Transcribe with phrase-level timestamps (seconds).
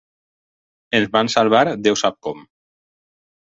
[1.01, 2.43] Ens vam salvar Déu sap com.